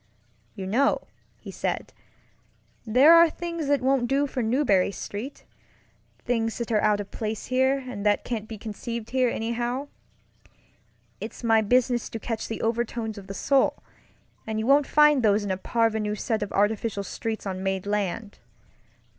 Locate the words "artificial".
16.51-17.03